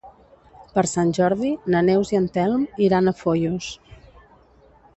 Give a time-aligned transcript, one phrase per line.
[0.77, 3.69] Per Sant Jordi na Neus i en Telm iran a Foios.